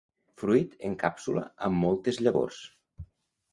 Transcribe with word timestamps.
Fruit 0.43 0.73
en 0.89 0.95
càpsula 1.03 1.45
amb 1.69 1.79
moltes 1.83 2.19
llavors. 2.25 2.65